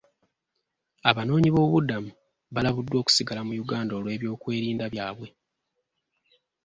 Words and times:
Abanoonyiboobubudamu 1.09 2.09
balabuddwa 2.53 2.97
okusigala 2.99 3.41
mu 3.47 3.53
Uganda 3.63 3.93
olw'ebyokwerinda 3.99 4.85
byabwe. 4.93 5.27